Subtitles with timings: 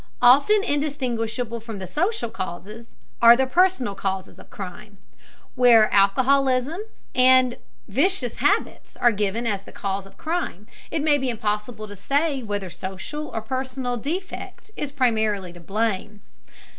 [0.23, 4.97] Often indistinguishable from the social causes are the personal causes of crime.
[5.53, 6.81] Where alcoholism
[7.15, 7.51] or
[7.87, 12.41] vicious habits are given as the cause of crime, it may be impossible to say
[12.41, 16.21] whether social or personal defect is primarily to blame.